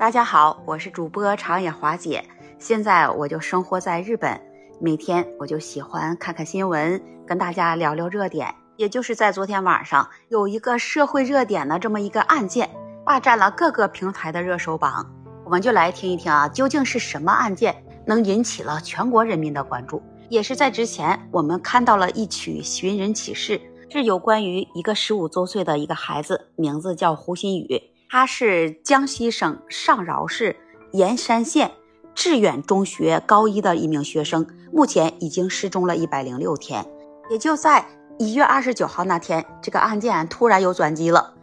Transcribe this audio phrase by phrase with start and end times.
[0.00, 2.24] 大家好，我是主播长野华姐。
[2.58, 4.40] 现在我就生活在日本，
[4.80, 8.48] 每天我就喜欢看看新闻，跟大家聊聊热点。
[8.78, 12.70] 也就是在昨天晚上，有一个社会热点的这么一个案件，
[13.04, 15.04] 霸占了各个平台的热搜榜。
[15.44, 20.02] 我们就来听一听啊，究竟是什么案件能引起了全国人民的关注？
[20.30, 23.60] 也是在之前，我们看到了一曲寻人启事，
[23.90, 27.82] 是有关于一个十五周岁的一个孩子，名字叫胡鑫宇。
[28.12, 30.56] 他是江西省上饶市
[30.90, 31.70] 盐山县
[32.12, 36.84] 致远中学高一的一名学生，目前已经失踪了一百零六天。
[37.30, 37.86] 也就在
[38.18, 41.34] 一月二十九号那天，这个案件突然有转机了。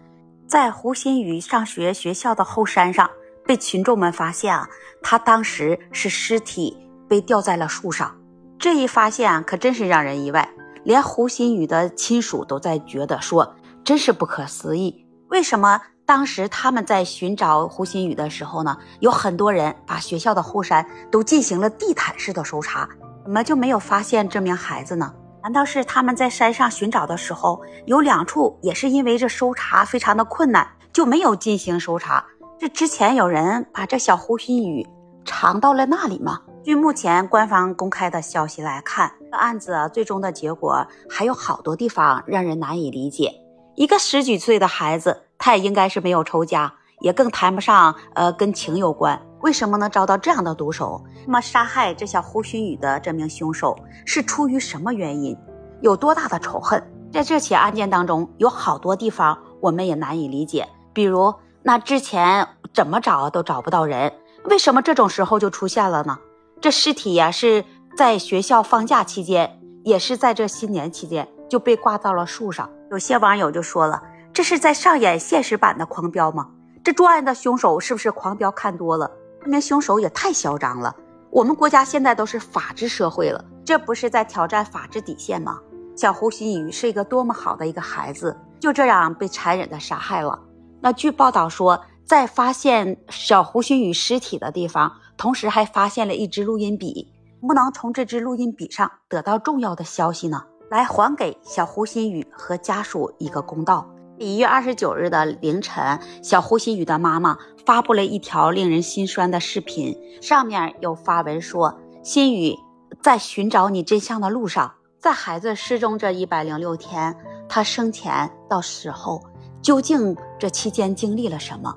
[0.46, 3.10] 在胡鑫宇上学学校的后山上，
[3.46, 4.68] 被群众们发现啊，
[5.02, 8.14] 他当时是尸体被吊在了树上。
[8.60, 15.06] 这一发现啊，可真是让人意外，连胡鑫宇的亲属都在觉得说，真是不可思议。
[15.30, 15.82] 为什么？
[16.08, 22.88] 当时他们在寻找胡鑫宇的时候呢，有很多人把学校的后山都进行了地毯式的搜查，
[23.26, 25.14] 怎么就没有发现这名孩子呢？
[25.44, 32.26] 难道是他们在山上寻找的时候，有两处也是因为这搜查非常的困难，就没有进行搜查？
[32.58, 34.88] 这之前有人把这小胡鑫宇
[35.26, 36.40] 藏到了那里吗？
[36.64, 43.30] 据目前官方公开的消息来看，这案子最终的结果还有好多地方让人难以理解。
[43.76, 45.24] 一个十几岁的孩子。
[45.38, 49.22] 他也应该是没有仇家，也更谈不上呃跟情有关。
[49.42, 51.04] 为什么能遭到这样的毒手？
[51.26, 55.38] 那么杀害这小胡鑫宇的这名凶手是出于什么原因？
[55.82, 56.84] 有多大的仇恨？
[57.14, 60.68] 在这起案件当中，有好多地方我们也难以理解。
[60.92, 64.12] 比如，那之前怎么找都找不到人，
[64.46, 66.18] 为什么这种时候就出现了呢？
[66.60, 67.64] 这尸体呀是
[67.96, 72.68] 在学校放假期间，也是在这新年期间就被挂到了树上。
[72.90, 74.02] 有些网友就说了。
[74.38, 76.48] 这是在上演现实版的狂飙吗？
[76.84, 79.10] 这作案的凶手是不是狂飙看多了？
[79.42, 80.96] 那名凶手也太嚣张了！
[81.32, 85.60] 我们国家现在都是法治社会了，这不是在挑战法治底线吗？
[85.96, 90.40] 小胡鑫宇是一个多么好的一个孩子，就这样被残忍的杀害了。
[90.82, 97.12] 那据报道说，在发现小胡鑫宇尸体的地方，同时还发现了一支录音笔，
[97.42, 100.44] 能不能从这支录音笔上得到重要的消息呢？
[100.70, 103.90] 来还给小胡鑫宇和家属一个公道。
[104.20, 112.56] 一月二十九日的凌晨，小胡鑫宇的妈妈发布了一条令人心酸的视频，上面有发文说：“鑫宇
[113.00, 117.16] 在寻找你真相的路上，在孩子失踪这一百零六天，
[117.48, 119.22] 他生前到死后，
[119.62, 121.76] 究竟这期间经历了什么？”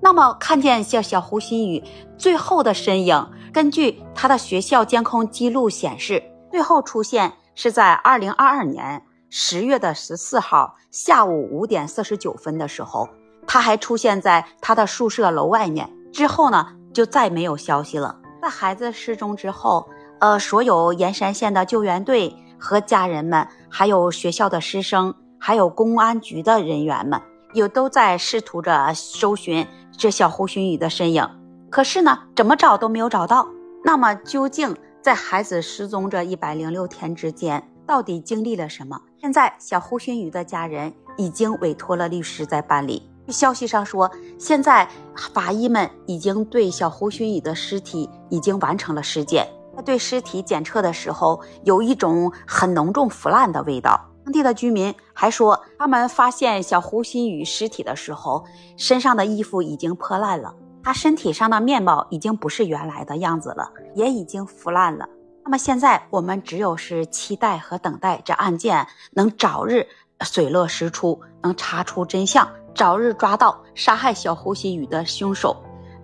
[0.00, 1.82] 那么，看见小小胡鑫宇
[2.16, 6.22] 最后的身影，根据他的学校监控记录显示，
[6.52, 9.02] 最后出现是在二零二二年。
[9.32, 13.08] 十月的十四号下午五点四十九分的时候，
[13.46, 15.88] 他还出现在他的宿舍楼外面。
[16.12, 18.18] 之后呢，就再没有消息了。
[18.42, 19.88] 在孩子失踪之后，
[20.18, 29.64] 呃，所有盐山县的救援队和家人们，还有学校的师生，还有公安局的人员们，也都在试图着搜寻
[29.96, 31.24] 这小胡鑫宇的身影。
[31.70, 33.46] 可是呢，怎么找都没有找到。
[33.84, 37.64] 那么，究竟在孩子失踪这一百零六天之间？
[37.86, 39.00] 到底经历了什么？
[39.20, 43.06] 现在小胡鑫宇的家人已经委托了律师在办理。
[43.28, 44.88] 消息上说，现在
[45.34, 49.46] 法医们已经对小胡鑫宇的尸体已经完成了尸检。
[49.76, 54.00] 在对尸体检测的时候，有一种很浓重腐烂的味道。
[54.24, 58.42] 当地的居民还说，他们发现小胡鑫宇尸体的时候，
[58.78, 65.06] 身上的衣服已经破烂了，他身体上的面貌已经不是原来的样子了，也已经腐烂了。
[65.50, 69.88] 那么现在我们只有是期待和等待，这案件能早日
[70.20, 75.56] 水落石出，能查出真相，早日抓到杀害小胡鑫宇的凶手，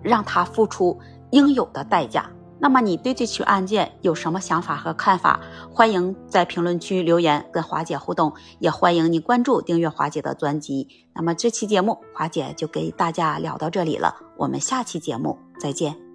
[0.03, 0.99] 让他付出
[1.31, 2.29] 应有的代价。
[2.59, 5.39] 那么你对这起案件有什么想法和看法？
[5.73, 10.89] 欢迎在评论区留言跟华姐互动，也欢迎你关注订阅华姐的专辑。
[11.15, 16.06] 那么这期节目华姐就给大家聊到这里了，我们下期节目再见。